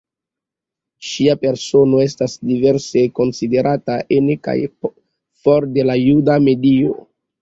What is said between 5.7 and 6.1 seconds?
de la